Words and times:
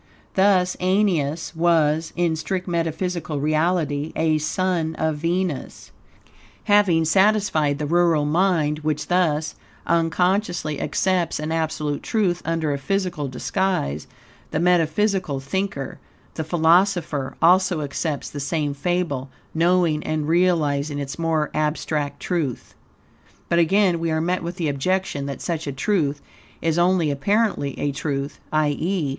Thus 0.33 0.75
Aeneas 0.79 1.55
was, 1.55 2.11
in 2.15 2.35
strict 2.35 2.67
metaphysical 2.67 3.39
reality, 3.39 4.11
a 4.15 4.39
son 4.39 4.95
of 4.95 5.17
Venus. 5.17 5.91
Having 6.63 7.05
satisfied 7.05 7.77
the 7.77 7.85
rural 7.85 8.25
mind, 8.25 8.79
which 8.79 9.09
thus, 9.09 9.53
unconsciously, 9.85 10.81
accepts 10.81 11.39
an 11.39 11.51
absolute 11.51 12.01
truth 12.01 12.41
under 12.45 12.73
a 12.73 12.79
physical 12.79 13.27
disguise, 13.27 14.07
the 14.49 14.59
metaphysical 14.59 15.39
thinker, 15.39 15.99
the 16.33 16.43
philosopher, 16.43 17.35
also 17.39 17.81
accepts 17.81 18.31
the 18.31 18.39
same 18.39 18.73
fable, 18.73 19.29
knowing 19.53 20.01
and 20.01 20.27
realizing 20.27 20.97
its 20.97 21.19
more 21.19 21.51
abstract 21.53 22.19
truth, 22.19 22.73
But, 23.49 23.59
again, 23.59 23.99
we 23.99 24.09
are 24.09 24.19
met 24.19 24.41
with 24.41 24.55
the 24.55 24.67
objection 24.67 25.27
that 25.27 25.41
such 25.41 25.67
a 25.67 25.71
truth 25.71 26.23
is 26.59 26.79
only 26.79 27.11
apparently 27.11 27.77
a 27.79 27.91
truth; 27.91 28.39
i.e. 28.51 29.09